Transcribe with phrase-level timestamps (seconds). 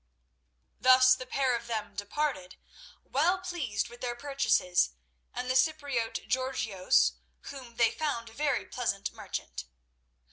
[0.79, 2.57] Thus the pair of them departed,
[3.03, 4.93] well pleased with their purchases
[5.31, 7.17] and the Cypriote Georgios,
[7.51, 9.65] whom they found a very pleasant merchant.